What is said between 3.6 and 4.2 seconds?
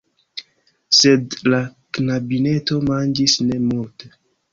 multe.